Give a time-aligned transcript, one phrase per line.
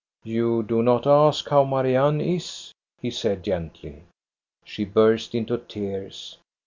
[0.23, 4.05] "You do not ask how Marianne is," he said gently.
[4.65, 6.39] She burst into tears.